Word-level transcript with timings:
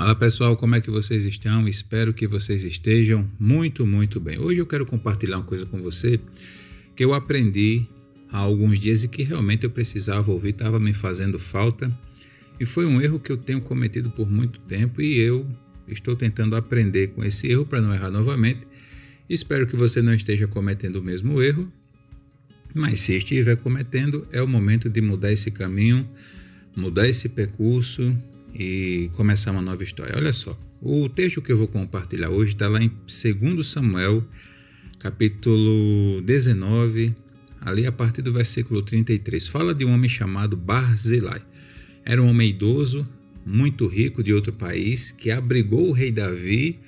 Olá 0.00 0.14
pessoal, 0.14 0.56
como 0.56 0.76
é 0.76 0.80
que 0.80 0.92
vocês 0.92 1.24
estão? 1.24 1.66
Espero 1.66 2.14
que 2.14 2.28
vocês 2.28 2.62
estejam 2.62 3.28
muito, 3.36 3.84
muito 3.84 4.20
bem. 4.20 4.38
Hoje 4.38 4.60
eu 4.60 4.64
quero 4.64 4.86
compartilhar 4.86 5.38
uma 5.38 5.44
coisa 5.44 5.66
com 5.66 5.82
você 5.82 6.20
que 6.94 7.04
eu 7.04 7.12
aprendi 7.12 7.84
há 8.30 8.38
alguns 8.38 8.78
dias 8.78 9.02
e 9.02 9.08
que 9.08 9.24
realmente 9.24 9.64
eu 9.64 9.70
precisava 9.70 10.30
ouvir, 10.30 10.50
estava 10.50 10.78
me 10.78 10.94
fazendo 10.94 11.36
falta. 11.36 11.92
E 12.60 12.64
foi 12.64 12.86
um 12.86 13.00
erro 13.00 13.18
que 13.18 13.32
eu 13.32 13.36
tenho 13.36 13.60
cometido 13.60 14.08
por 14.08 14.30
muito 14.30 14.60
tempo 14.60 15.02
e 15.02 15.18
eu 15.18 15.44
estou 15.88 16.14
tentando 16.14 16.54
aprender 16.54 17.08
com 17.08 17.24
esse 17.24 17.48
erro 17.48 17.66
para 17.66 17.80
não 17.80 17.92
errar 17.92 18.12
novamente. 18.12 18.60
Espero 19.28 19.66
que 19.66 19.74
você 19.74 20.00
não 20.00 20.14
esteja 20.14 20.46
cometendo 20.46 21.00
o 21.00 21.02
mesmo 21.02 21.42
erro, 21.42 21.68
mas 22.72 23.00
se 23.00 23.16
estiver 23.16 23.56
cometendo, 23.56 24.28
é 24.30 24.40
o 24.40 24.46
momento 24.46 24.88
de 24.88 25.00
mudar 25.00 25.32
esse 25.32 25.50
caminho, 25.50 26.08
mudar 26.76 27.08
esse 27.08 27.28
percurso 27.28 28.16
e 28.54 29.10
começar 29.14 29.50
uma 29.52 29.62
nova 29.62 29.82
história. 29.82 30.16
Olha 30.16 30.32
só, 30.32 30.58
o 30.80 31.08
texto 31.08 31.42
que 31.42 31.52
eu 31.52 31.56
vou 31.56 31.68
compartilhar 31.68 32.30
hoje 32.30 32.52
está 32.52 32.68
lá 32.68 32.82
em 32.82 32.88
2 32.88 33.66
Samuel, 33.66 34.24
capítulo 34.98 36.20
19, 36.22 37.14
ali 37.60 37.86
a 37.86 37.92
partir 37.92 38.22
do 38.22 38.32
versículo 38.32 38.82
33. 38.82 39.46
Fala 39.48 39.74
de 39.74 39.84
um 39.84 39.92
homem 39.92 40.08
chamado 40.08 40.56
Barzilai. 40.56 41.42
Era 42.04 42.22
um 42.22 42.28
homem 42.28 42.50
idoso, 42.50 43.06
muito 43.44 43.86
rico 43.86 44.22
de 44.22 44.32
outro 44.32 44.52
país, 44.52 45.10
que 45.10 45.30
abrigou 45.30 45.88
o 45.88 45.92
rei 45.92 46.10
Davi 46.10 46.78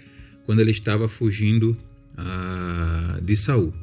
quando 0.45 0.61
ele 0.61 0.70
estava 0.70 1.09
fugindo 1.09 1.77
ah, 2.17 3.19
de 3.23 3.37
Saul. 3.37 3.75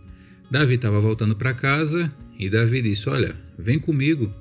Davi 0.49 0.75
estava 0.75 0.99
voltando 0.99 1.35
para 1.35 1.53
casa 1.53 2.11
e 2.39 2.49
Davi 2.49 2.81
disse: 2.81 3.09
Olha, 3.09 3.35
vem 3.57 3.79
comigo 3.79 4.33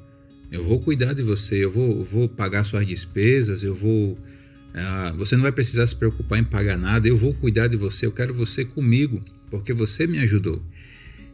eu 0.50 0.62
vou 0.62 0.80
cuidar 0.80 1.12
de 1.12 1.22
você, 1.22 1.64
eu 1.64 1.70
vou, 1.70 2.04
vou 2.04 2.28
pagar 2.28 2.64
suas 2.64 2.86
despesas, 2.86 3.62
eu 3.62 3.74
vou. 3.74 4.12
Uh, 4.12 5.16
você 5.16 5.34
não 5.34 5.42
vai 5.42 5.52
precisar 5.52 5.86
se 5.86 5.96
preocupar 5.96 6.38
em 6.38 6.44
pagar 6.44 6.76
nada, 6.76 7.08
eu 7.08 7.16
vou 7.16 7.32
cuidar 7.32 7.66
de 7.66 7.76
você, 7.76 8.06
eu 8.06 8.12
quero 8.12 8.32
você 8.34 8.64
comigo, 8.64 9.22
porque 9.50 9.72
você 9.72 10.06
me 10.06 10.18
ajudou. 10.18 10.62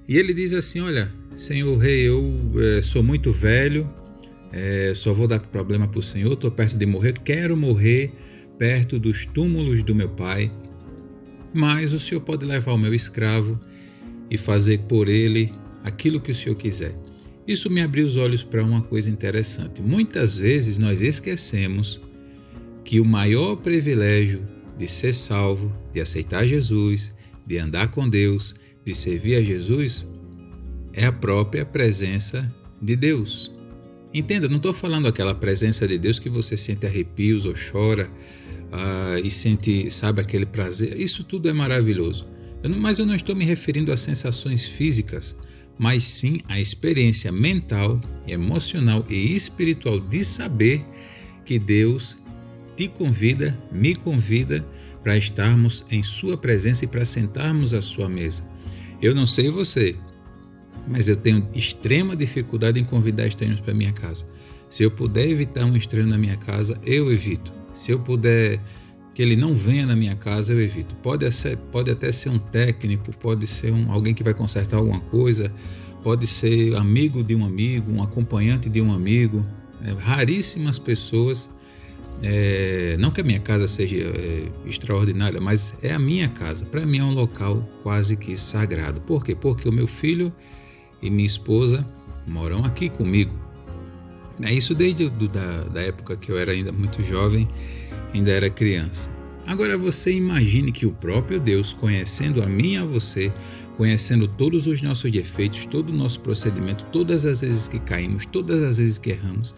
E 0.08 0.16
ele 0.16 0.32
diz 0.32 0.52
assim: 0.52 0.80
Olha, 0.80 1.12
Senhor 1.34 1.76
Rei, 1.76 2.08
eu 2.08 2.52
é, 2.56 2.80
sou 2.80 3.02
muito 3.02 3.32
velho, 3.32 3.88
é, 4.52 4.92
só 4.94 5.12
vou 5.12 5.26
dar 5.26 5.40
problema 5.40 5.88
para 5.88 6.00
o 6.00 6.02
Senhor, 6.02 6.32
estou 6.32 6.50
perto 6.50 6.76
de 6.76 6.86
morrer, 6.86 7.14
quero 7.24 7.56
morrer 7.56 8.12
perto 8.58 8.98
dos 8.98 9.26
túmulos 9.26 9.82
do 9.82 9.94
meu 9.94 10.08
pai, 10.08 10.50
mas 11.52 11.92
o 11.92 11.98
Senhor 11.98 12.20
pode 12.20 12.44
levar 12.46 12.72
o 12.72 12.78
meu 12.78 12.94
escravo 12.94 13.60
e 14.30 14.38
fazer 14.38 14.80
por 14.80 15.08
ele 15.08 15.52
aquilo 15.84 16.20
que 16.20 16.30
o 16.30 16.34
Senhor 16.34 16.54
quiser. 16.54 16.94
Isso 17.46 17.68
me 17.68 17.80
abriu 17.80 18.06
os 18.06 18.16
olhos 18.16 18.42
para 18.44 18.62
uma 18.62 18.82
coisa 18.82 19.10
interessante. 19.10 19.82
Muitas 19.82 20.36
vezes 20.36 20.78
nós 20.78 21.02
esquecemos 21.02 22.00
que 22.84 23.00
o 23.00 23.04
maior 23.04 23.56
privilégio 23.56 24.46
de 24.78 24.86
ser 24.86 25.12
salvo, 25.12 25.74
de 25.92 26.00
aceitar 26.00 26.46
Jesus, 26.46 27.14
de 27.46 27.58
andar 27.58 27.88
com 27.88 28.08
Deus, 28.08 28.54
de 28.84 28.94
servir 28.94 29.36
a 29.36 29.42
Jesus, 29.42 30.06
é 30.92 31.06
a 31.06 31.12
própria 31.12 31.64
presença 31.64 32.48
de 32.80 32.94
Deus. 32.94 33.50
Entenda, 34.14 34.48
não 34.48 34.58
estou 34.58 34.72
falando 34.72 35.08
aquela 35.08 35.34
presença 35.34 35.88
de 35.88 35.98
Deus 35.98 36.18
que 36.18 36.28
você 36.28 36.56
sente 36.56 36.86
arrepios 36.86 37.46
ou 37.46 37.54
chora 37.54 38.10
uh, 38.72 39.18
e 39.24 39.30
sente, 39.30 39.90
sabe, 39.90 40.20
aquele 40.20 40.46
prazer. 40.46 41.00
Isso 41.00 41.24
tudo 41.24 41.48
é 41.48 41.52
maravilhoso. 41.52 42.28
Eu 42.62 42.70
não, 42.70 42.78
mas 42.78 42.98
eu 42.98 43.06
não 43.06 43.14
estou 43.14 43.34
me 43.34 43.44
referindo 43.44 43.90
a 43.90 43.96
sensações 43.96 44.64
físicas 44.64 45.34
mas 45.78 46.04
sim 46.04 46.40
a 46.48 46.60
experiência 46.60 47.32
mental, 47.32 48.00
emocional 48.26 49.04
e 49.08 49.34
espiritual 49.34 49.98
de 49.98 50.24
saber 50.24 50.84
que 51.44 51.58
Deus 51.58 52.16
te 52.76 52.88
convida, 52.88 53.58
me 53.70 53.94
convida 53.94 54.66
para 55.02 55.16
estarmos 55.16 55.84
em 55.90 56.02
Sua 56.02 56.36
presença 56.36 56.84
e 56.84 56.88
para 56.88 57.04
sentarmos 57.04 57.74
à 57.74 57.82
Sua 57.82 58.08
mesa. 58.08 58.48
Eu 59.00 59.14
não 59.14 59.26
sei 59.26 59.50
você, 59.50 59.96
mas 60.86 61.08
eu 61.08 61.16
tenho 61.16 61.48
extrema 61.54 62.14
dificuldade 62.14 62.78
em 62.78 62.84
convidar 62.84 63.26
estranhos 63.26 63.60
para 63.60 63.74
minha 63.74 63.92
casa. 63.92 64.24
Se 64.68 64.82
eu 64.82 64.90
puder 64.90 65.28
evitar 65.28 65.64
um 65.64 65.76
estranho 65.76 66.06
na 66.06 66.16
minha 66.16 66.36
casa, 66.36 66.80
eu 66.84 67.12
evito. 67.12 67.52
Se 67.74 67.90
eu 67.90 67.98
puder 67.98 68.60
que 69.14 69.20
ele 69.20 69.36
não 69.36 69.54
venha 69.54 69.86
na 69.86 69.94
minha 69.94 70.16
casa, 70.16 70.52
eu 70.52 70.60
evito. 70.60 70.94
Pode, 70.96 71.30
ser, 71.32 71.56
pode 71.70 71.90
até 71.90 72.10
ser 72.10 72.30
um 72.30 72.38
técnico, 72.38 73.14
pode 73.16 73.46
ser 73.46 73.72
um, 73.72 73.92
alguém 73.92 74.14
que 74.14 74.22
vai 74.22 74.32
consertar 74.32 74.78
alguma 74.78 75.00
coisa, 75.00 75.52
pode 76.02 76.26
ser 76.26 76.74
amigo 76.76 77.22
de 77.22 77.34
um 77.34 77.44
amigo, 77.44 77.92
um 77.92 78.02
acompanhante 78.02 78.68
de 78.68 78.80
um 78.80 78.92
amigo. 78.92 79.46
É, 79.84 79.92
raríssimas 79.92 80.78
pessoas. 80.78 81.50
É, 82.22 82.96
não 83.00 83.10
que 83.10 83.20
a 83.20 83.24
minha 83.24 83.40
casa 83.40 83.66
seja 83.66 83.96
é, 83.96 84.48
extraordinária, 84.64 85.40
mas 85.40 85.74
é 85.82 85.92
a 85.92 85.98
minha 85.98 86.28
casa. 86.28 86.64
Para 86.64 86.86
mim 86.86 86.98
é 86.98 87.04
um 87.04 87.12
local 87.12 87.68
quase 87.82 88.16
que 88.16 88.36
sagrado. 88.38 89.00
Por 89.00 89.24
quê? 89.24 89.34
Porque 89.34 89.68
o 89.68 89.72
meu 89.72 89.86
filho 89.86 90.32
e 91.02 91.10
minha 91.10 91.26
esposa 91.26 91.86
moram 92.26 92.64
aqui 92.64 92.88
comigo. 92.88 93.34
É 94.40 94.52
isso 94.52 94.74
desde 94.74 95.10
do, 95.10 95.28
da, 95.28 95.64
da 95.64 95.82
época 95.82 96.16
que 96.16 96.30
eu 96.30 96.38
era 96.38 96.52
ainda 96.52 96.72
muito 96.72 97.02
jovem 97.02 97.48
ainda 98.12 98.30
era 98.30 98.50
criança. 98.50 99.10
Agora 99.46 99.76
você 99.76 100.12
imagine 100.12 100.70
que 100.70 100.86
o 100.86 100.92
próprio 100.92 101.40
Deus, 101.40 101.72
conhecendo 101.72 102.42
a 102.42 102.46
mim 102.46 102.74
e 102.74 102.76
a 102.76 102.84
você, 102.84 103.32
conhecendo 103.76 104.28
todos 104.28 104.66
os 104.66 104.80
nossos 104.82 105.10
defeitos, 105.10 105.66
todo 105.66 105.90
o 105.90 105.96
nosso 105.96 106.20
procedimento, 106.20 106.84
todas 106.86 107.24
as 107.24 107.40
vezes 107.40 107.66
que 107.66 107.78
caímos, 107.80 108.24
todas 108.26 108.62
as 108.62 108.78
vezes 108.78 108.98
que 108.98 109.10
erramos, 109.10 109.54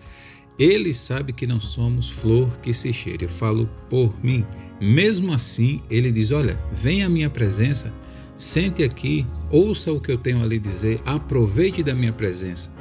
ele 0.58 0.94
sabe 0.94 1.32
que 1.32 1.46
não 1.46 1.60
somos 1.60 2.08
flor 2.08 2.58
que 2.60 2.72
se 2.72 2.92
cheire. 2.92 3.24
Eu 3.24 3.28
falo 3.28 3.68
por 3.90 4.14
mim. 4.24 4.46
Mesmo 4.80 5.32
assim, 5.32 5.82
ele 5.90 6.10
diz: 6.10 6.30
Olha, 6.30 6.58
venha 6.72 7.06
à 7.06 7.08
minha 7.08 7.28
presença, 7.28 7.92
sente 8.36 8.82
aqui, 8.82 9.26
ouça 9.50 9.92
o 9.92 10.00
que 10.00 10.12
eu 10.12 10.18
tenho 10.18 10.42
a 10.42 10.46
lhe 10.46 10.58
dizer, 10.58 11.00
aproveite 11.04 11.82
da 11.82 11.94
minha 11.94 12.12
presença. 12.12 12.72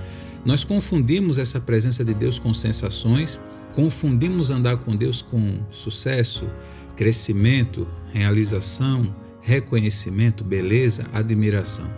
Nós 0.46 0.64
confundimos 0.64 1.38
essa 1.38 1.60
presença 1.60 2.04
de 2.04 2.14
Deus 2.14 2.38
com 2.38 2.54
sensações 2.54 3.40
Confundimos 3.74 4.52
andar 4.52 4.78
com 4.78 4.96
Deus 4.96 5.22
com 5.22 5.60
sucesso, 5.72 6.48
crescimento, 6.96 7.88
realização, 8.12 9.14
reconhecimento, 9.42 10.44
beleza, 10.44 11.08
admiração. 11.12 11.90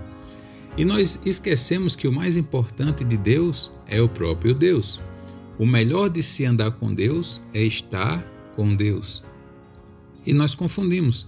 E 0.77 0.83
nós 0.83 1.19
esquecemos 1.25 1.95
que 1.95 2.07
o 2.07 2.11
mais 2.11 2.35
importante 2.35 3.03
de 3.03 3.17
Deus 3.17 3.71
é 3.87 4.01
o 4.01 4.09
próprio 4.09 4.53
Deus. 4.53 4.99
O 5.57 5.65
melhor 5.65 6.09
de 6.09 6.21
se 6.21 6.45
andar 6.45 6.71
com 6.71 6.93
Deus 6.93 7.41
é 7.53 7.61
estar 7.61 8.21
com 8.55 8.75
Deus. 8.75 9.23
E 10.25 10.33
nós 10.33 10.53
confundimos. 10.55 11.27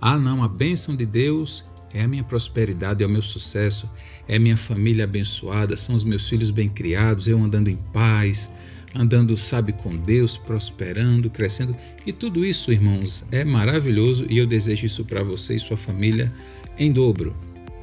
Ah, 0.00 0.18
não, 0.18 0.44
a 0.44 0.48
bênção 0.48 0.94
de 0.94 1.06
Deus 1.06 1.64
é 1.92 2.02
a 2.02 2.08
minha 2.08 2.22
prosperidade, 2.22 3.02
é 3.02 3.06
o 3.06 3.10
meu 3.10 3.22
sucesso, 3.22 3.88
é 4.28 4.36
a 4.36 4.40
minha 4.40 4.56
família 4.56 5.04
abençoada, 5.04 5.76
são 5.76 5.94
os 5.94 6.04
meus 6.04 6.28
filhos 6.28 6.50
bem 6.50 6.68
criados, 6.68 7.26
eu 7.26 7.40
andando 7.40 7.68
em 7.68 7.76
paz, 7.92 8.50
andando, 8.94 9.36
sabe, 9.36 9.72
com 9.72 9.94
Deus, 9.96 10.36
prosperando, 10.36 11.28
crescendo. 11.28 11.76
E 12.06 12.12
tudo 12.12 12.44
isso, 12.44 12.70
irmãos, 12.70 13.24
é 13.32 13.44
maravilhoso 13.44 14.26
e 14.30 14.38
eu 14.38 14.46
desejo 14.46 14.86
isso 14.86 15.04
para 15.04 15.22
você 15.22 15.56
e 15.56 15.60
sua 15.60 15.76
família 15.76 16.32
em 16.78 16.92
dobro. 16.92 17.34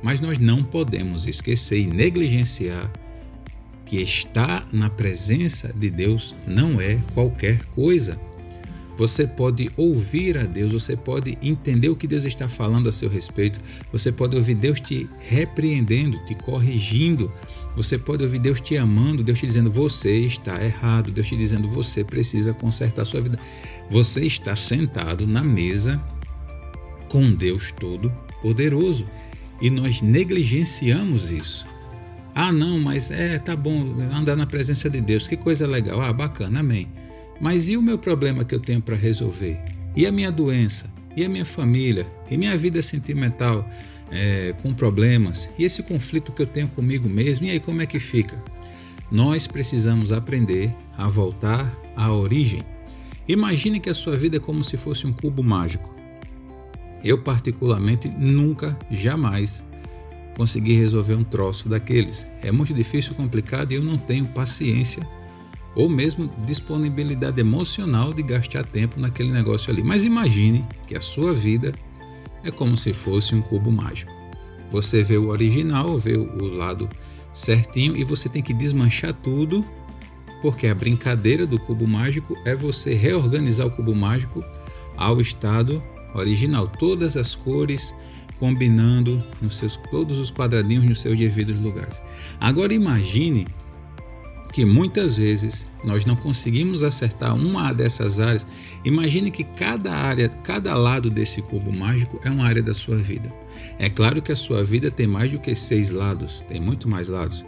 Mas 0.02 0.20
nós 0.20 0.40
não 0.40 0.64
podemos 0.64 1.28
esquecer 1.28 1.80
e 1.80 1.88
negligenciar 1.88 2.92
que 3.86 4.02
estar 4.02 4.66
na 4.72 4.90
presença 4.90 5.72
de 5.76 5.90
Deus 5.90 6.34
não 6.48 6.80
é 6.80 6.98
qualquer 7.14 7.62
coisa. 7.66 8.18
Você 8.98 9.26
pode 9.26 9.72
ouvir 9.76 10.38
a 10.38 10.44
Deus, 10.44 10.72
você 10.72 10.96
pode 10.96 11.38
entender 11.42 11.90
o 11.90 11.96
que 11.96 12.08
Deus 12.08 12.24
está 12.24 12.48
falando 12.48 12.88
a 12.88 12.92
seu 12.92 13.10
respeito, 13.10 13.60
você 13.92 14.12
pode 14.12 14.36
ouvir 14.36 14.56
Deus 14.56 14.80
te 14.80 15.10
repreendendo, 15.20 16.18
te 16.26 16.36
corrigindo, 16.36 17.32
você 17.76 17.98
pode 17.98 18.24
ouvir 18.24 18.40
Deus 18.40 18.60
te 18.60 18.76
amando, 18.78 19.24
Deus 19.24 19.40
te 19.40 19.48
dizendo 19.48 19.72
você 19.72 20.18
está 20.20 20.64
errado, 20.64 21.12
Deus 21.12 21.28
te 21.28 21.38
dizendo 21.38 21.68
você 21.70 22.04
precisa 22.04 22.54
consertar 22.54 23.06
sua 23.06 23.22
vida. 23.22 23.40
Você 23.90 24.26
está 24.26 24.56
sentado 24.56 25.26
na 25.26 25.44
mesa 25.44 26.02
com 27.08 27.34
Deus 27.34 27.72
Todo-Poderoso 27.72 29.06
e 29.62 29.70
nós 29.70 30.02
negligenciamos 30.02 31.30
isso. 31.30 31.66
Ah, 32.34 32.52
não, 32.52 32.80
mas 32.80 33.12
é, 33.12 33.38
tá 33.38 33.56
bom, 33.56 33.96
andar 34.14 34.36
na 34.36 34.46
presença 34.46 34.90
de 34.90 35.02
Deus, 35.02 35.28
que 35.28 35.36
coisa 35.36 35.68
legal. 35.68 36.02
Ah, 36.02 36.14
bacana, 36.14 36.62
amém. 36.62 36.88
Mas 37.40 37.68
e 37.68 37.76
o 37.76 37.82
meu 37.82 37.98
problema 37.98 38.46
que 38.46 38.56
eu 38.56 38.60
tenho 38.60 38.82
para 38.82 38.96
resolver? 38.96 39.60
E 39.96 40.06
a 40.06 40.12
minha 40.12 40.32
doença? 40.32 40.86
E 41.16 41.26
a 41.26 41.30
minha 41.30 41.46
família? 41.46 42.08
E 42.30 42.38
minha 42.38 42.58
vida 42.58 42.82
sentimental 42.82 43.70
é, 44.12 44.54
com 44.62 44.74
problemas? 44.74 45.50
E 45.58 45.64
esse 45.64 45.82
conflito 45.82 46.32
que 46.32 46.42
eu 46.42 46.48
tenho 46.48 46.68
comigo 46.68 47.08
mesmo? 47.10 47.46
E 47.46 47.52
aí 47.52 47.60
como 47.60 47.82
é 47.82 47.86
que 47.86 48.00
fica? 48.00 48.42
Nós 49.12 49.48
precisamos 49.48 50.12
aprender 50.12 50.74
a 50.98 51.08
voltar 51.08 51.72
à 51.96 52.12
origem. 52.12 52.64
Imagine 53.28 53.80
que 53.80 53.90
a 53.90 53.94
sua 53.94 54.16
vida 54.16 54.38
é 54.38 54.40
como 54.40 54.64
se 54.64 54.78
fosse 54.78 55.08
um 55.08 55.14
cubo 55.14 55.44
mágico. 55.44 55.94
Eu, 57.04 57.18
particularmente, 57.22 58.08
nunca, 58.10 58.78
jamais 58.90 59.64
consegui 60.36 60.74
resolver 60.74 61.16
um 61.16 61.24
troço 61.24 61.68
daqueles. 61.68 62.26
É 62.42 62.52
muito 62.52 62.74
difícil, 62.74 63.14
complicado 63.16 63.72
e 63.72 63.76
eu 63.76 63.84
não 63.84 63.98
tenho 63.98 64.26
paciência 64.26 65.06
ou 65.76 65.90
mesmo 65.90 66.30
disponibilidade 66.46 67.40
emocional 67.40 68.14
de 68.14 68.24
gastar 68.24 68.66
tempo 68.66 69.00
naquele 69.00 69.32
negócio 69.32 69.72
ali. 69.72 69.84
Mas 69.84 70.04
imagine 70.04 70.66
que 70.88 70.96
a 70.96 71.02
sua 71.02 71.34
vida 71.34 71.74
é 72.44 72.52
como 72.52 72.78
se 72.78 72.94
fosse 72.94 73.36
um 73.36 73.42
cubo 73.42 73.72
mágico. 73.72 74.12
Você 74.70 75.04
vê 75.04 75.18
o 75.18 75.28
original, 75.28 75.98
vê 75.98 76.16
o 76.16 76.48
lado 76.48 76.90
certinho 77.34 77.96
e 77.96 78.04
você 78.04 78.30
tem 78.30 78.42
que 78.42 78.54
desmanchar 78.54 79.14
tudo, 79.14 79.66
porque 80.42 80.68
a 80.68 80.76
brincadeira 80.76 81.46
do 81.46 81.60
cubo 81.60 81.88
mágico 81.88 82.38
é 82.46 82.56
você 82.56 82.94
reorganizar 82.94 83.68
o 83.68 83.72
cubo 83.72 83.94
mágico 83.94 84.44
ao 84.98 85.20
estado 85.20 85.82
original, 86.14 86.68
todas 86.68 87.16
as 87.16 87.36
cores 87.36 87.94
combinando 88.40 89.24
nos 89.40 89.58
seus 89.58 89.78
todos 89.92 90.18
os 90.18 90.32
quadradinhos 90.32 90.84
nos 90.84 91.02
seus 91.02 91.18
devidos 91.18 91.62
lugares. 91.62 92.02
Agora 92.40 92.74
imagine 92.74 93.48
que 94.52 94.66
muitas 94.66 95.18
vezes 95.18 95.66
nós 95.84 96.06
não 96.06 96.16
conseguimos 96.16 96.84
acertar 96.84 97.36
uma 97.36 97.74
dessas 97.74 98.20
áreas. 98.20 98.46
Imagine 98.84 99.32
que 99.32 99.44
cada 99.44 99.94
área, 99.94 100.28
cada 100.28 100.76
lado 100.76 101.10
desse 101.10 101.42
cubo 101.42 101.72
mágico 101.72 102.20
é 102.24 102.30
uma 102.30 102.46
área 102.46 102.62
da 102.62 102.74
sua 102.74 102.98
vida. 102.98 103.34
É 103.80 103.90
claro 103.90 104.22
que 104.22 104.32
a 104.32 104.36
sua 104.36 104.64
vida 104.64 104.92
tem 104.92 105.08
mais 105.08 105.32
do 105.32 105.40
que 105.40 105.56
seis 105.56 105.90
lados, 105.90 106.44
tem 106.48 106.60
muito 106.60 106.88
mais 106.88 107.08
lados. 107.08 107.46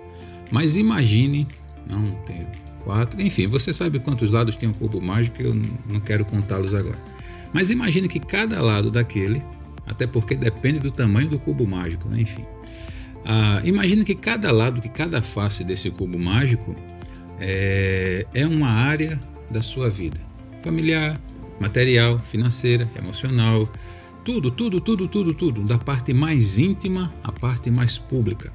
Mas 0.49 0.75
imagine, 0.75 1.47
não 1.87 2.11
tem 2.25 2.47
quatro, 2.83 3.21
enfim, 3.21 3.47
você 3.47 3.73
sabe 3.73 3.99
quantos 3.99 4.31
lados 4.31 4.55
tem 4.55 4.69
um 4.69 4.73
cubo 4.73 5.01
mágico, 5.01 5.41
eu 5.41 5.55
não 5.87 5.99
quero 5.99 6.23
contá-los 6.25 6.73
agora. 6.73 6.97
Mas 7.51 7.69
imagine 7.69 8.07
que 8.07 8.19
cada 8.19 8.61
lado 8.61 8.89
daquele, 8.89 9.43
até 9.85 10.07
porque 10.07 10.35
depende 10.35 10.79
do 10.79 10.91
tamanho 10.91 11.29
do 11.29 11.37
cubo 11.37 11.67
mágico, 11.67 12.07
né? 12.09 12.21
enfim. 12.21 12.45
Ah, 13.25 13.61
imagine 13.63 14.03
que 14.03 14.15
cada 14.15 14.51
lado, 14.51 14.81
que 14.81 14.89
cada 14.89 15.21
face 15.21 15.63
desse 15.63 15.89
cubo 15.89 16.19
mágico 16.19 16.75
é, 17.39 18.25
é 18.33 18.45
uma 18.45 18.69
área 18.69 19.19
da 19.49 19.61
sua 19.61 19.89
vida: 19.89 20.19
familiar, 20.61 21.19
material, 21.59 22.19
financeira, 22.19 22.89
emocional, 22.97 23.69
tudo, 24.23 24.51
tudo, 24.51 24.81
tudo, 24.81 25.07
tudo, 25.07 25.33
tudo, 25.33 25.61
da 25.63 25.77
parte 25.77 26.13
mais 26.13 26.57
íntima 26.57 27.13
à 27.23 27.31
parte 27.31 27.69
mais 27.71 27.97
pública. 27.97 28.51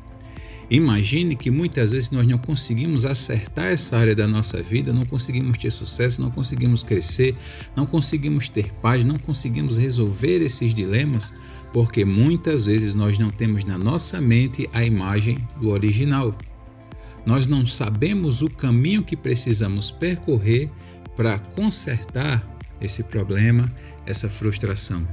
Imagine 0.71 1.35
que 1.35 1.51
muitas 1.51 1.93
vezes 1.93 2.11
nós 2.11 2.27
não 2.27 2.37
conseguimos 2.37 3.07
acertar 3.07 3.67
essa 3.67 3.97
área 3.97 4.15
da 4.15 4.27
nossa 4.27 4.63
vida, 4.63 4.93
não 4.93 5.07
conseguimos 5.07 5.57
ter 5.57 5.71
sucesso, 5.71 6.21
não 6.21 6.31
conseguimos 6.31 6.83
crescer, 6.83 7.35
não 7.75 7.87
conseguimos 7.87 8.49
ter 8.49 8.73
paz, 8.75 9.03
não 9.03 9.19
conseguimos 9.19 9.79
resolver 9.79 10.43
esses 10.43 10.75
dilemas, 10.75 11.33
porque 11.73 12.05
muitas 12.05 12.67
vezes 12.67 12.95
nós 12.95 13.19
não 13.19 13.31
temos 13.31 13.65
na 13.65 13.79
nossa 13.79 14.21
mente 14.21 14.69
a 14.73 14.85
imagem 14.85 15.39
do 15.59 15.71
original 15.71 16.37
nós 17.29 17.47
não 17.47 17.67
sabemos 17.67 18.41
o 18.41 18.49
caminho 18.49 19.03
que 19.03 19.15
precisamos 19.15 19.91
percorrer 19.91 20.71
para 21.15 21.39
consertar 21.39 22.43
esse 22.81 23.03
problema, 23.03 23.71
essa 24.07 24.31
frustração. 24.31 25.07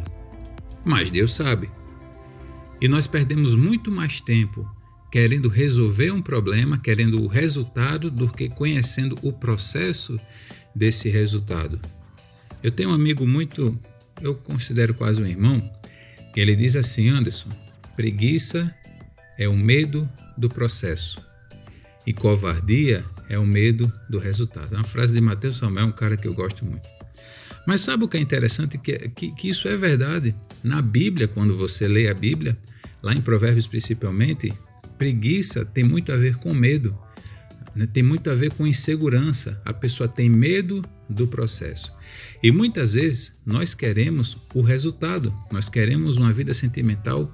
Mas 0.86 1.10
Deus 1.10 1.34
sabe. 1.34 1.70
E 2.80 2.88
nós 2.88 3.06
perdemos 3.06 3.54
muito 3.54 3.92
mais 3.92 4.22
tempo 4.22 4.66
querendo 5.16 5.48
resolver 5.48 6.12
um 6.12 6.22
problema, 6.22 6.78
querendo 6.78 7.24
o 7.24 7.28
resultado, 7.28 8.12
do 8.12 8.28
que 8.28 8.50
conhecendo 8.50 9.18
o 9.22 9.32
processo 9.32 10.20
desse 10.76 11.08
resultado. 11.08 11.80
Eu 12.62 12.70
tenho 12.70 12.90
um 12.90 12.94
amigo 12.94 13.26
muito, 13.26 13.80
eu 14.22 14.36
considero 14.36 14.94
quase 14.94 15.24
um 15.24 15.26
irmão, 15.26 15.72
que 16.34 16.42
ele 16.42 16.54
diz 16.54 16.76
assim: 16.76 17.08
Anderson, 17.08 17.48
preguiça 17.96 18.70
é 19.38 19.48
o 19.48 19.56
medo 19.56 20.06
do 20.38 20.50
processo 20.50 21.18
e 22.06 22.12
covardia 22.12 23.06
é 23.30 23.40
o 23.40 23.46
medo 23.46 23.90
do 24.10 24.20
resultado. 24.20 24.76
É 24.76 24.78
uma 24.78 24.84
frase 24.84 25.14
de 25.14 25.22
Mateus 25.22 25.56
Samuel, 25.56 25.86
um 25.86 25.92
cara 25.94 26.18
que 26.18 26.28
eu 26.28 26.34
gosto 26.34 26.66
muito. 26.66 26.90
Mas 27.66 27.80
sabe 27.80 28.04
o 28.04 28.10
que 28.10 28.18
é 28.18 28.20
interessante? 28.20 28.78
Que, 28.78 29.08
que, 29.08 29.32
que 29.32 29.50
isso 29.50 29.70
é 29.70 29.78
verdade. 29.78 30.36
Na 30.62 30.82
Bíblia, 30.82 31.26
quando 31.26 31.56
você 31.56 31.88
lê 31.88 32.10
a 32.10 32.14
Bíblia, 32.14 32.58
lá 33.02 33.14
em 33.14 33.22
Provérbios 33.22 33.66
principalmente, 33.66 34.54
preguiça 34.98 35.66
tem 35.66 35.84
muito 35.84 36.12
a 36.12 36.16
ver 36.16 36.38
com 36.38 36.54
medo, 36.54 36.98
né? 37.76 37.88
tem 37.92 38.04
muito 38.04 38.30
a 38.30 38.36
ver 38.36 38.52
com 38.54 38.66
insegurança. 38.66 39.62
A 39.66 39.74
pessoa 39.74 40.08
tem 40.08 40.30
medo 40.30 40.84
do 41.10 41.28
processo. 41.28 41.94
E 42.42 42.52
muitas 42.52 42.94
vezes 42.94 43.32
nós 43.46 43.74
queremos 43.74 44.38
o 44.54 44.62
resultado, 44.62 45.34
nós 45.52 45.70
queremos 45.70 46.18
uma 46.18 46.32
vida 46.32 46.54
sentimental 46.54 47.32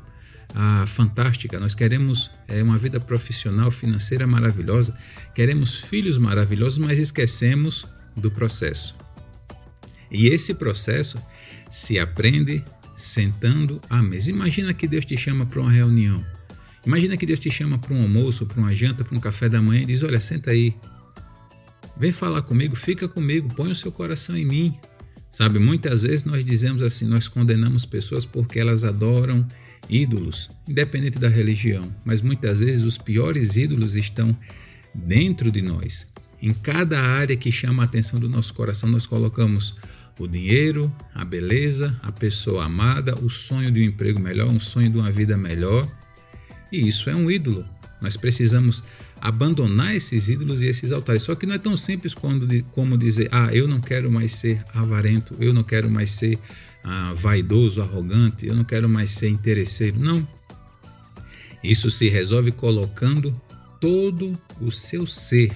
ah, 0.53 0.85
fantástica, 0.87 1.59
nós 1.59 1.73
queremos 1.73 2.29
é, 2.47 2.61
uma 2.61 2.77
vida 2.77 2.99
profissional, 2.99 3.71
financeira 3.71 4.27
maravilhosa, 4.27 4.93
queremos 5.33 5.79
filhos 5.79 6.17
maravilhosos, 6.17 6.77
mas 6.77 6.99
esquecemos 6.99 7.87
do 8.15 8.29
processo. 8.29 8.95
E 10.11 10.27
esse 10.27 10.53
processo 10.53 11.17
se 11.69 11.97
aprende 11.97 12.63
sentando 12.97 13.79
à 13.89 14.01
mesa. 14.01 14.29
Imagina 14.29 14.73
que 14.73 14.87
Deus 14.87 15.05
te 15.05 15.15
chama 15.15 15.45
para 15.45 15.61
uma 15.61 15.71
reunião. 15.71 16.23
Imagina 16.85 17.15
que 17.15 17.25
Deus 17.25 17.39
te 17.39 17.51
chama 17.51 17.77
para 17.77 17.93
um 17.93 18.01
almoço, 18.01 18.45
para 18.45 18.59
uma 18.59 18.73
janta, 18.73 19.03
para 19.03 19.15
um 19.15 19.19
café 19.19 19.47
da 19.47 19.61
manhã 19.61 19.83
e 19.83 19.85
diz: 19.85 20.03
Olha, 20.03 20.19
senta 20.19 20.51
aí, 20.51 20.75
vem 21.97 22.11
falar 22.11 22.41
comigo, 22.41 22.75
fica 22.75 23.07
comigo, 23.07 23.53
põe 23.53 23.71
o 23.71 23.75
seu 23.75 23.91
coração 23.91 24.35
em 24.35 24.45
mim. 24.45 24.73
Sabe, 25.29 25.59
muitas 25.59 26.03
vezes 26.03 26.25
nós 26.25 26.43
dizemos 26.43 26.83
assim, 26.83 27.05
nós 27.05 27.25
condenamos 27.25 27.85
pessoas 27.85 28.25
porque 28.25 28.59
elas 28.59 28.83
adoram 28.83 29.47
ídolos, 29.89 30.49
independente 30.67 31.17
da 31.17 31.29
religião, 31.29 31.89
mas 32.03 32.21
muitas 32.21 32.59
vezes 32.59 32.83
os 32.83 32.97
piores 32.97 33.55
ídolos 33.55 33.95
estão 33.95 34.35
dentro 34.93 35.49
de 35.49 35.61
nós. 35.61 36.05
Em 36.41 36.51
cada 36.51 36.99
área 36.99 37.37
que 37.37 37.49
chama 37.49 37.83
a 37.83 37.85
atenção 37.85 38.19
do 38.19 38.27
nosso 38.27 38.53
coração, 38.53 38.89
nós 38.89 39.05
colocamos 39.05 39.73
o 40.19 40.27
dinheiro, 40.27 40.93
a 41.13 41.23
beleza, 41.23 41.97
a 42.03 42.11
pessoa 42.11 42.65
amada, 42.65 43.15
o 43.15 43.29
sonho 43.29 43.71
de 43.71 43.81
um 43.81 43.85
emprego 43.85 44.19
melhor, 44.19 44.49
um 44.49 44.59
sonho 44.59 44.89
de 44.89 44.97
uma 44.97 45.11
vida 45.11 45.37
melhor. 45.37 45.87
E 46.71 46.87
isso 46.87 47.09
é 47.09 47.15
um 47.15 47.29
ídolo. 47.29 47.65
Nós 48.01 48.17
precisamos 48.17 48.83
abandonar 49.19 49.95
esses 49.95 50.27
ídolos 50.27 50.61
e 50.61 50.67
esses 50.67 50.91
altares. 50.91 51.21
Só 51.21 51.35
que 51.35 51.45
não 51.45 51.53
é 51.53 51.59
tão 51.59 51.77
simples 51.77 52.15
como 52.15 52.97
dizer: 52.97 53.29
ah, 53.31 53.53
eu 53.53 53.67
não 53.67 53.79
quero 53.79 54.11
mais 54.11 54.33
ser 54.33 54.63
avarento, 54.73 55.35
eu 55.39 55.53
não 55.53 55.63
quero 55.63 55.89
mais 55.89 56.11
ser 56.11 56.39
ah, 56.83 57.13
vaidoso, 57.15 57.81
arrogante, 57.81 58.47
eu 58.47 58.55
não 58.55 58.63
quero 58.63 58.89
mais 58.89 59.11
ser 59.11 59.29
interesseiro. 59.29 59.99
Não. 59.99 60.27
Isso 61.63 61.91
se 61.91 62.09
resolve 62.09 62.51
colocando 62.51 63.39
todo 63.79 64.37
o 64.59 64.71
seu 64.71 65.05
ser 65.05 65.51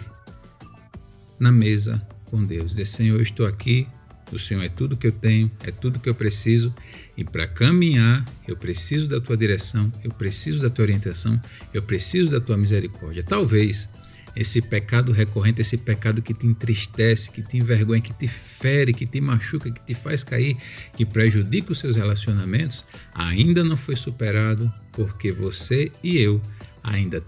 na 1.39 1.51
mesa 1.51 2.05
com 2.25 2.43
Deus. 2.43 2.71
Dizer, 2.71 2.85
Senhor, 2.85 3.15
eu 3.15 3.21
estou 3.21 3.45
aqui, 3.45 3.87
o 4.31 4.39
Senhor 4.39 4.63
é 4.63 4.69
tudo 4.69 4.97
que 4.97 5.07
eu 5.07 5.11
tenho, 5.11 5.51
é 5.63 5.71
tudo 5.71 5.99
que 5.99 6.09
eu 6.09 6.15
preciso, 6.15 6.73
e 7.15 7.23
para 7.23 7.47
caminhar, 7.47 8.25
eu 8.47 8.57
preciso 8.57 9.07
da 9.07 9.19
tua 9.21 9.37
direção, 9.37 9.91
eu 10.03 10.11
preciso 10.11 10.61
da 10.61 10.69
tua 10.69 10.83
orientação, 10.83 11.39
eu 11.73 11.81
preciso 11.81 12.31
da 12.31 12.39
tua 12.39 12.57
misericórdia. 12.57 13.23
Talvez 13.23 13.87
esse 14.35 14.61
pecado 14.61 15.13
recorrente, 15.13 15.61
esse 15.61 15.77
pecado 15.77 16.21
que 16.21 16.33
te 16.33 16.45
entristece, 16.45 17.31
que 17.31 17.41
te 17.41 17.57
envergonha, 17.57 18.01
que 18.01 18.13
te 18.13 18.27
fere, 18.27 18.93
que 18.93 19.05
te 19.05 19.21
machuca, 19.21 19.71
que 19.71 19.81
te 19.81 19.93
faz 19.93 20.23
cair, 20.23 20.57
que 20.95 21.05
prejudica 21.05 21.71
os 21.71 21.79
seus 21.79 21.95
relacionamentos, 21.95 22.85
ainda 23.13 23.63
não 23.63 23.77
foi 23.77 23.95
superado 23.95 24.71
porque 24.91 25.31
você 25.31 25.91
e 26.03 26.17
eu 26.17 26.41
ainda 26.83 27.23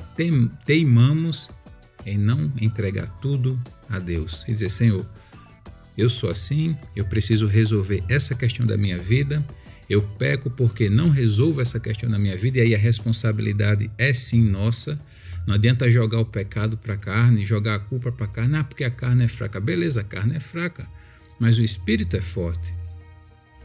teimamos 0.65 1.49
em 2.05 2.17
não 2.17 2.51
entregar 2.59 3.07
tudo 3.21 3.59
a 3.89 3.99
Deus 3.99 4.43
e 4.47 4.53
dizer: 4.53 4.69
Senhor, 4.69 5.05
eu 5.97 6.09
sou 6.09 6.29
assim, 6.29 6.77
eu 6.95 7.05
preciso 7.05 7.47
resolver 7.47 8.03
essa 8.07 8.35
questão 8.35 8.65
da 8.65 8.77
minha 8.77 8.99
vida. 8.99 9.43
Eu 9.89 10.01
peco 10.01 10.49
porque 10.49 10.89
não 10.89 11.09
resolvo 11.09 11.59
essa 11.61 11.79
questão 11.79 12.09
da 12.09 12.19
minha 12.19 12.37
vida, 12.37 12.59
e 12.59 12.61
aí 12.61 12.75
a 12.75 12.77
responsabilidade 12.77 13.89
é 13.97 14.13
sim 14.13 14.41
nossa. 14.41 14.99
Não 15.47 15.55
adianta 15.55 15.89
jogar 15.89 16.19
o 16.19 16.25
pecado 16.25 16.77
para 16.77 16.93
a 16.93 16.97
carne, 16.97 17.43
jogar 17.43 17.75
a 17.75 17.79
culpa 17.79 18.11
para 18.11 18.25
a 18.25 18.29
carne, 18.29 18.57
ah, 18.57 18.63
porque 18.63 18.83
a 18.83 18.91
carne 18.91 19.23
é 19.23 19.27
fraca. 19.27 19.59
Beleza, 19.59 20.01
a 20.01 20.03
carne 20.03 20.35
é 20.35 20.39
fraca, 20.39 20.87
mas 21.39 21.57
o 21.57 21.63
espírito 21.63 22.15
é 22.15 22.21
forte. 22.21 22.73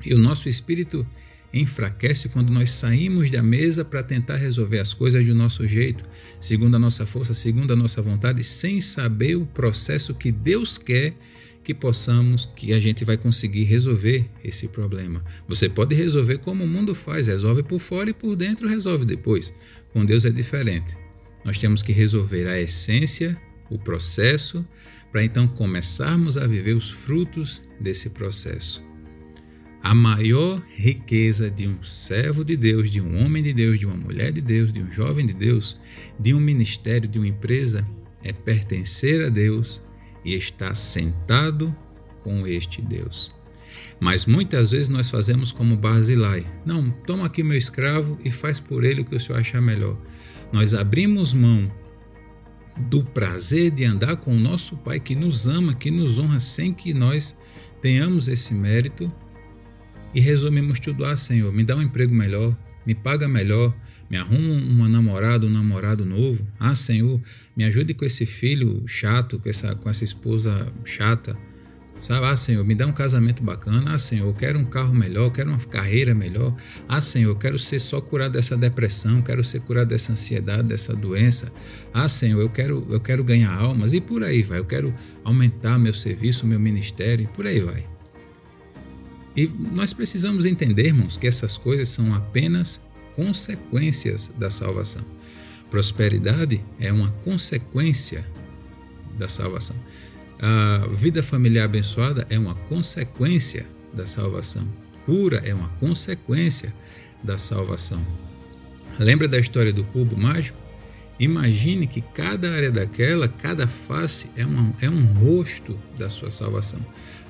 E 0.05 0.15
o 0.15 0.19
nosso 0.19 0.49
espírito 0.49 1.07
enfraquece 1.53 2.29
quando 2.29 2.51
nós 2.51 2.71
saímos 2.71 3.31
da 3.31 3.43
mesa 3.43 3.85
para 3.85 4.03
tentar 4.03 4.37
resolver 4.37 4.79
as 4.79 4.95
coisas 4.95 5.27
do 5.27 5.35
nosso 5.35 5.67
jeito, 5.67 6.05
segundo 6.41 6.77
a 6.77 6.79
nossa 6.79 7.05
força, 7.05 7.35
segundo 7.35 7.73
a 7.73 7.77
nossa 7.77 8.01
vontade, 8.01 8.43
sem 8.43 8.81
saber 8.81 9.37
o 9.37 9.45
processo 9.45 10.15
que 10.15 10.33
Deus 10.33 10.79
quer 10.79 11.15
que 11.62 11.73
possamos, 11.73 12.50
que 12.57 12.73
a 12.73 12.81
gente 12.81 13.04
vai 13.04 13.16
conseguir 13.16 13.64
resolver 13.64 14.28
esse 14.42 14.66
problema. 14.69 15.25
Você 15.47 15.69
pode 15.69 15.95
resolver 15.95 16.38
como 16.38 16.64
o 16.64 16.69
mundo 16.69 16.95
faz, 16.95 17.28
resolve 17.28 17.62
por 17.62 17.78
fora 17.78 18.11
e 18.11 18.14
por 18.14 18.35
dentro 18.35 18.69
resolve 18.69 19.04
depois. 19.04 19.54
Com 19.92 20.04
Deus 20.04 20.25
é 20.25 20.31
diferente. 20.31 20.97
Nós 21.45 21.59
temos 21.59 21.83
que 21.83 21.92
resolver 21.92 22.49
a 22.49 22.61
essência, 22.61 23.40
o 23.71 23.78
processo, 23.78 24.66
para 25.11 25.23
então 25.23 25.47
começarmos 25.47 26.38
a 26.38 26.47
viver 26.47 26.75
os 26.75 26.90
frutos 26.90 27.62
desse 27.81 28.11
processo. 28.11 28.83
A 29.83 29.95
maior 29.95 30.62
riqueza 30.71 31.50
de 31.50 31.66
um 31.66 31.83
servo 31.83 32.45
de 32.45 32.57
Deus, 32.57 32.88
de 32.88 33.00
um 33.00 33.23
homem 33.23 33.42
de 33.42 33.52
Deus, 33.52 33.81
de 33.81 33.87
uma 33.87 33.97
mulher 33.97 34.33
de 34.33 34.40
Deus, 34.40 34.73
de 34.73 34.81
um 34.81 34.90
jovem 34.90 35.26
de 35.26 35.33
Deus, 35.33 35.76
de 36.19 36.33
um 36.33 36.40
ministério, 36.40 37.09
de 37.09 37.19
uma 37.19 37.26
empresa, 37.26 37.87
é 38.23 38.33
pertencer 38.33 39.25
a 39.26 39.28
Deus 39.28 39.83
e 40.25 40.35
está 40.35 40.75
sentado 40.75 41.75
com 42.23 42.47
este 42.47 42.81
Deus. 42.81 43.33
Mas 43.99 44.26
muitas 44.26 44.71
vezes 44.71 44.88
nós 44.88 45.09
fazemos 45.09 45.52
como 45.52 45.76
Barzilai. 45.76 46.45
Não, 46.64 46.91
toma 46.91 47.26
aqui 47.26 47.43
meu 47.43 47.57
escravo 47.57 48.19
e 48.25 48.31
faz 48.31 48.59
por 48.59 48.85
ele 48.85 49.02
o 49.02 49.05
que 49.05 49.14
o 49.14 49.21
senhor 49.21 49.38
achar 49.38 49.61
melhor. 49.61 49.97
Nós 50.52 50.75
abrimos 50.75 51.33
mão 51.33 51.71
do 52.88 53.05
prazer 53.05 53.71
de 53.71 53.85
andar 53.85 54.17
com 54.17 54.35
o 54.35 54.38
nosso 54.38 54.76
Pai 54.76 54.99
que 54.99 55.14
nos 55.14 55.47
ama, 55.47 55.75
que 55.75 55.91
nos 55.91 56.19
honra, 56.19 56.41
sem 56.41 56.73
que 56.73 56.93
nós 56.93 57.37
tenhamos 57.81 58.29
esse 58.29 58.55
mérito 58.55 59.12
e 60.14 60.21
resumimos 60.21 60.81
tudo: 60.81 61.05
ah, 61.05 61.17
Senhor, 61.17 61.52
me 61.52 61.64
dá 61.64 61.76
um 61.76 61.83
emprego 61.83 62.14
melhor, 62.14 62.57
me 62.87 62.95
paga 62.95 63.29
melhor, 63.29 63.75
me 64.11 64.17
arruma 64.17 64.55
uma 64.55 64.89
namorada, 64.89 65.47
um 65.47 65.51
namorado 65.51 66.05
novo. 66.05 66.47
Ah, 66.59 66.75
Senhor, 66.75 67.21
me 67.57 67.65
ajude 67.65 67.95
com 67.95 68.05
esse 68.05 68.27
filho 68.27 68.83
chato, 68.87 69.39
com 69.39 69.49
essa, 69.49 69.75
com 69.75 69.89
essa 69.89 70.05
esposa 70.05 70.71
chata. 70.85 71.37
Sabe, 72.03 72.27
ah, 72.27 72.37
Senhor, 72.37 72.65
me 72.65 72.75
dá 72.75 72.85
um 72.85 72.93
casamento 72.93 73.45
bacana. 73.45 73.95
Ah, 73.95 73.99
Senhor, 73.99 74.35
quero 74.35 74.59
um 74.59 74.65
carro 74.65 74.93
melhor, 74.93 75.31
quero 75.31 75.51
uma 75.51 75.59
carreira 75.59 76.12
melhor. 76.12 76.53
Ah, 76.89 77.01
Senhor, 77.01 77.33
quero 77.39 77.57
ser 77.61 77.79
só 77.79 78.01
curado 78.01 78.33
dessa 78.33 78.57
depressão, 78.57 79.23
quero 79.23 79.45
ser 79.45 79.61
curado 79.61 79.89
dessa 79.89 80.11
ansiedade, 80.11 80.65
dessa 80.65 80.97
doença. 80.97 81.53
Ah, 81.95 82.09
Senhor, 82.09 82.41
eu 82.41 82.51
quero, 82.51 82.85
eu 82.91 82.99
quero 82.99 83.23
ganhar 83.23 83.55
almas 83.55 83.93
e 83.93 84.01
por 84.01 84.25
aí 84.25 84.43
vai. 84.43 84.59
Eu 84.59 84.65
quero 84.65 84.93
aumentar 85.23 85.79
meu 85.79 85.95
serviço, 85.95 86.45
meu 86.45 86.59
ministério 86.59 87.23
e 87.23 87.29
por 87.29 87.47
aí 87.47 87.61
vai. 87.61 87.92
E 89.37 89.47
nós 89.47 89.93
precisamos 89.93 90.45
entendermos 90.45 91.17
que 91.17 91.27
essas 91.27 91.57
coisas 91.57 91.89
são 91.89 92.15
apenas 92.15 92.81
consequências 93.17 94.31
da 94.39 94.51
salvação. 94.51 95.03
Prosperidade 95.71 96.62
é 96.79 96.93
uma 96.93 97.11
consequência 97.25 98.27
da 99.19 99.29
salvação. 99.29 99.77
A 100.39 100.87
vida 100.95 101.23
familiar 101.23 101.65
abençoada 101.65 102.27
é 102.29 102.39
uma 102.39 102.55
consequência 102.55 103.67
da 103.93 104.07
salvação. 104.07 104.67
Cura 105.07 105.43
é 105.45 105.55
uma 105.55 105.69
consequência 105.81 106.75
da 107.23 107.39
salvação. 107.39 108.05
Lembra 108.99 109.27
da 109.29 109.39
história 109.39 109.73
do 109.73 109.85
cubo 109.85 110.17
mágico? 110.17 110.62
Imagine 111.19 111.87
que 111.87 112.00
cada 112.00 112.52
área 112.52 112.71
daquela, 112.71 113.28
cada 113.28 113.66
face 113.69 114.28
é, 114.37 114.45
uma, 114.45 114.75
é 114.81 114.88
um 114.88 115.04
rosto 115.04 115.78
da 115.97 116.09
sua 116.09 116.31
salvação. 116.31 116.81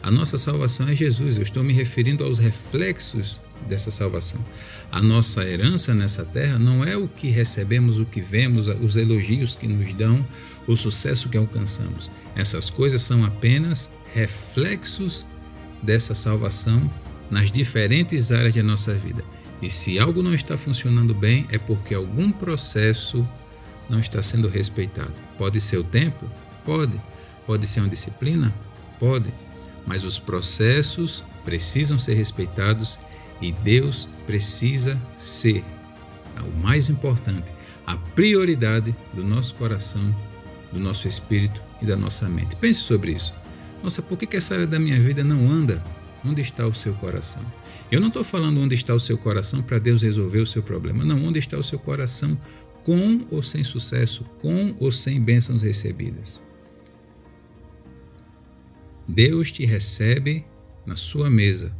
A 0.02 0.10
nossa 0.10 0.36
salvação 0.36 0.88
é 0.88 0.94
Jesus, 0.94 1.36
eu 1.36 1.42
estou 1.42 1.62
me 1.62 1.72
referindo 1.72 2.24
aos 2.24 2.38
reflexos 2.38 3.40
dessa 3.68 3.90
salvação. 3.90 4.44
A 4.90 5.00
nossa 5.00 5.44
herança 5.44 5.94
nessa 5.94 6.24
terra 6.24 6.58
não 6.58 6.84
é 6.84 6.96
o 6.96 7.06
que 7.06 7.28
recebemos, 7.28 7.98
o 7.98 8.04
que 8.04 8.20
vemos, 8.20 8.66
os 8.66 8.96
elogios 8.96 9.54
que 9.54 9.68
nos 9.68 9.94
dão, 9.94 10.26
o 10.66 10.76
sucesso 10.76 11.28
que 11.28 11.36
alcançamos. 11.36 12.10
Essas 12.34 12.68
coisas 12.68 13.02
são 13.02 13.24
apenas 13.24 13.88
reflexos 14.12 15.24
dessa 15.82 16.14
salvação 16.14 16.90
nas 17.30 17.50
diferentes 17.50 18.32
áreas 18.32 18.54
de 18.54 18.62
nossa 18.62 18.92
vida. 18.92 19.24
E 19.60 19.70
se 19.70 19.98
algo 19.98 20.22
não 20.22 20.34
está 20.34 20.56
funcionando 20.56 21.14
bem, 21.14 21.46
é 21.50 21.58
porque 21.58 21.94
algum 21.94 22.32
processo 22.32 23.26
não 23.92 24.00
está 24.00 24.20
sendo 24.20 24.48
respeitado. 24.48 25.14
Pode 25.38 25.60
ser 25.60 25.76
o 25.76 25.84
tempo? 25.84 26.28
Pode. 26.64 27.00
Pode 27.46 27.64
ser 27.68 27.78
uma 27.78 27.88
disciplina? 27.88 28.52
Pode 28.98 29.32
mas 29.86 30.04
os 30.04 30.18
processos 30.18 31.24
precisam 31.44 31.98
ser 31.98 32.14
respeitados 32.14 32.98
e 33.40 33.52
Deus 33.52 34.08
precisa 34.26 35.00
ser 35.16 35.64
o 36.40 36.58
mais 36.58 36.88
importante, 36.88 37.52
a 37.86 37.96
prioridade 37.96 38.96
do 39.12 39.22
nosso 39.22 39.54
coração, 39.54 40.14
do 40.72 40.80
nosso 40.80 41.06
espírito 41.06 41.62
e 41.80 41.84
da 41.84 41.96
nossa 41.96 42.28
mente. 42.28 42.56
Pense 42.56 42.80
sobre 42.80 43.12
isso. 43.12 43.34
Nossa, 43.82 44.00
por 44.00 44.16
que 44.16 44.36
essa 44.36 44.54
área 44.54 44.66
da 44.66 44.78
minha 44.78 44.98
vida 45.00 45.22
não 45.22 45.50
anda? 45.50 45.82
Onde 46.24 46.40
está 46.40 46.66
o 46.66 46.72
seu 46.72 46.94
coração? 46.94 47.42
Eu 47.90 48.00
não 48.00 48.08
estou 48.08 48.24
falando 48.24 48.60
onde 48.60 48.74
está 48.74 48.94
o 48.94 49.00
seu 49.00 49.18
coração 49.18 49.60
para 49.60 49.78
Deus 49.78 50.02
resolver 50.02 50.38
o 50.38 50.46
seu 50.46 50.62
problema. 50.62 51.04
Não, 51.04 51.24
onde 51.24 51.38
está 51.38 51.58
o 51.58 51.64
seu 51.64 51.78
coração 51.78 52.38
com 52.84 53.26
ou 53.30 53.42
sem 53.42 53.64
sucesso, 53.64 54.24
com 54.40 54.74
ou 54.78 54.90
sem 54.90 55.20
bênçãos 55.20 55.62
recebidas. 55.62 56.42
Deus 59.06 59.50
te 59.50 59.64
recebe 59.64 60.44
na 60.86 60.96
sua 60.96 61.28
mesa 61.28 61.74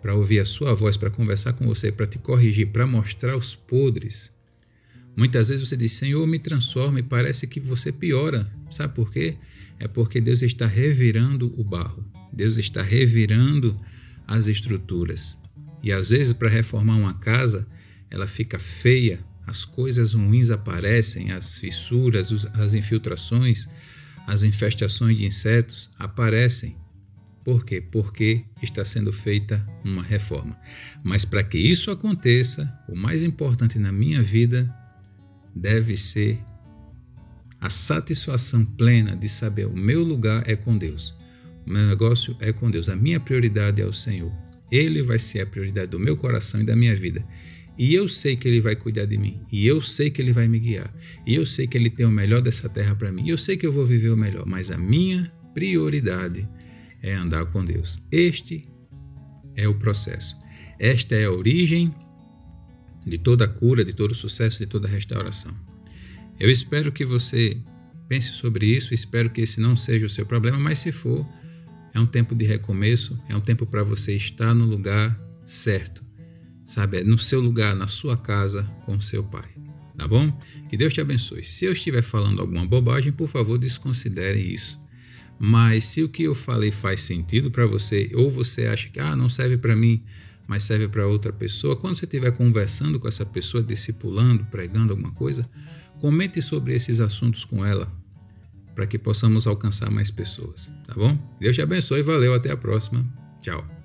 para 0.00 0.14
ouvir 0.14 0.40
a 0.40 0.44
sua 0.44 0.74
voz, 0.74 0.96
para 0.96 1.10
conversar 1.10 1.52
com 1.52 1.66
você, 1.66 1.92
para 1.92 2.06
te 2.06 2.18
corrigir, 2.18 2.68
para 2.68 2.86
mostrar 2.86 3.36
os 3.36 3.54
podres. 3.54 4.32
Muitas 5.16 5.48
vezes 5.48 5.66
você 5.66 5.76
diz: 5.76 5.92
Senhor, 5.92 6.26
me 6.26 6.38
transforma 6.38 6.98
e 6.98 7.02
parece 7.02 7.46
que 7.46 7.60
você 7.60 7.92
piora. 7.92 8.50
Sabe 8.70 8.94
por 8.94 9.10
quê? 9.10 9.36
É 9.78 9.86
porque 9.86 10.20
Deus 10.20 10.42
está 10.42 10.66
revirando 10.66 11.52
o 11.58 11.64
barro, 11.64 12.04
Deus 12.32 12.56
está 12.56 12.82
revirando 12.82 13.78
as 14.26 14.46
estruturas. 14.46 15.38
E 15.82 15.92
às 15.92 16.10
vezes, 16.10 16.32
para 16.32 16.48
reformar 16.48 16.96
uma 16.96 17.14
casa, 17.14 17.66
ela 18.10 18.26
fica 18.26 18.58
feia, 18.58 19.20
as 19.46 19.64
coisas 19.64 20.12
ruins 20.12 20.50
aparecem, 20.50 21.32
as 21.32 21.58
fissuras, 21.58 22.30
as 22.54 22.74
infiltrações, 22.74 23.68
as 24.26 24.42
infestações 24.42 25.16
de 25.16 25.26
insetos 25.26 25.90
aparecem. 25.98 26.76
Por 27.44 27.64
quê? 27.64 27.80
Porque 27.80 28.44
está 28.62 28.84
sendo 28.84 29.12
feita 29.12 29.66
uma 29.84 30.02
reforma. 30.02 30.56
Mas 31.02 31.24
para 31.24 31.42
que 31.42 31.58
isso 31.58 31.90
aconteça, 31.90 32.72
o 32.88 32.94
mais 32.94 33.22
importante 33.24 33.78
na 33.78 33.90
minha 33.90 34.22
vida 34.22 34.72
deve 35.54 35.96
ser 35.96 36.38
a 37.60 37.68
satisfação 37.70 38.64
plena 38.64 39.16
de 39.16 39.28
saber 39.28 39.66
o 39.66 39.76
meu 39.76 40.02
lugar 40.02 40.42
é 40.48 40.56
com 40.56 40.76
Deus. 40.76 41.16
O 41.64 41.70
meu 41.70 41.86
negócio 41.86 42.36
é 42.40 42.52
com 42.52 42.70
Deus. 42.70 42.88
A 42.88 42.96
minha 42.96 43.20
prioridade 43.20 43.80
é 43.80 43.86
o 43.86 43.92
Senhor. 43.92 44.32
Ele 44.70 45.02
vai 45.02 45.18
ser 45.18 45.42
a 45.42 45.46
prioridade 45.46 45.88
do 45.88 45.98
meu 45.98 46.16
coração 46.16 46.60
e 46.60 46.64
da 46.64 46.74
minha 46.74 46.94
vida. 46.96 47.24
E 47.78 47.94
eu 47.94 48.06
sei 48.06 48.36
que 48.36 48.46
Ele 48.46 48.60
vai 48.60 48.76
cuidar 48.76 49.06
de 49.06 49.16
mim. 49.16 49.40
E 49.50 49.66
eu 49.66 49.80
sei 49.80 50.10
que 50.10 50.20
Ele 50.20 50.32
vai 50.32 50.46
me 50.46 50.58
guiar. 50.58 50.92
E 51.26 51.34
eu 51.34 51.46
sei 51.46 51.66
que 51.66 51.76
Ele 51.76 51.88
tem 51.88 52.04
o 52.04 52.10
melhor 52.10 52.42
dessa 52.42 52.68
terra 52.68 52.94
para 52.94 53.10
mim. 53.10 53.24
E 53.26 53.30
eu 53.30 53.38
sei 53.38 53.56
que 53.56 53.66
eu 53.66 53.72
vou 53.72 53.86
viver 53.86 54.10
o 54.10 54.16
melhor. 54.16 54.44
Mas 54.46 54.70
a 54.70 54.76
minha 54.76 55.32
prioridade 55.54 56.48
é 57.02 57.14
andar 57.14 57.46
com 57.46 57.64
Deus. 57.64 57.98
Este 58.10 58.68
é 59.56 59.66
o 59.66 59.74
processo. 59.74 60.36
Esta 60.78 61.14
é 61.14 61.24
a 61.24 61.32
origem 61.32 61.94
de 63.06 63.18
toda 63.18 63.48
cura, 63.48 63.84
de 63.84 63.92
todo 63.92 64.14
sucesso, 64.14 64.58
de 64.58 64.66
toda 64.66 64.86
restauração. 64.86 65.54
Eu 66.38 66.50
espero 66.50 66.92
que 66.92 67.04
você 67.04 67.56
pense 68.08 68.32
sobre 68.32 68.66
isso. 68.66 68.92
Espero 68.92 69.30
que 69.30 69.40
esse 69.40 69.60
não 69.60 69.76
seja 69.76 70.06
o 70.06 70.10
seu 70.10 70.26
problema. 70.26 70.58
Mas 70.58 70.78
se 70.80 70.92
for, 70.92 71.26
é 71.94 71.98
um 71.98 72.06
tempo 72.06 72.34
de 72.34 72.44
recomeço. 72.44 73.18
É 73.30 73.34
um 73.34 73.40
tempo 73.40 73.64
para 73.64 73.82
você 73.82 74.14
estar 74.14 74.54
no 74.54 74.66
lugar 74.66 75.18
certo 75.44 76.11
sabe? 76.72 77.04
No 77.04 77.18
seu 77.18 77.38
lugar, 77.38 77.76
na 77.76 77.86
sua 77.86 78.16
casa, 78.16 78.62
com 78.86 78.98
seu 78.98 79.22
pai. 79.22 79.48
Tá 79.96 80.08
bom? 80.08 80.32
Que 80.70 80.76
Deus 80.76 80.94
te 80.94 81.02
abençoe. 81.02 81.44
Se 81.44 81.66
eu 81.66 81.72
estiver 81.72 82.02
falando 82.02 82.40
alguma 82.40 82.64
bobagem, 82.64 83.12
por 83.12 83.28
favor, 83.28 83.58
desconsidere 83.58 84.40
isso. 84.40 84.80
Mas 85.38 85.84
se 85.84 86.02
o 86.02 86.08
que 86.08 86.22
eu 86.22 86.34
falei 86.34 86.70
faz 86.70 87.02
sentido 87.02 87.50
para 87.50 87.66
você, 87.66 88.10
ou 88.14 88.30
você 88.30 88.66
acha 88.68 88.88
que 88.88 88.98
ah, 88.98 89.14
não 89.14 89.28
serve 89.28 89.58
para 89.58 89.76
mim, 89.76 90.02
mas 90.46 90.62
serve 90.62 90.88
para 90.88 91.06
outra 91.06 91.30
pessoa, 91.30 91.76
quando 91.76 91.96
você 91.96 92.06
estiver 92.06 92.30
conversando 92.32 92.98
com 92.98 93.06
essa 93.06 93.26
pessoa, 93.26 93.62
discipulando, 93.62 94.46
pregando 94.46 94.92
alguma 94.92 95.10
coisa, 95.10 95.48
comente 96.00 96.40
sobre 96.40 96.74
esses 96.74 97.00
assuntos 97.00 97.44
com 97.44 97.64
ela, 97.66 97.92
para 98.74 98.86
que 98.86 98.98
possamos 98.98 99.46
alcançar 99.46 99.90
mais 99.90 100.10
pessoas, 100.10 100.70
tá 100.86 100.94
bom? 100.94 101.18
Deus 101.38 101.54
te 101.54 101.60
abençoe, 101.60 102.02
valeu, 102.02 102.32
até 102.32 102.50
a 102.50 102.56
próxima. 102.56 103.04
Tchau. 103.42 103.81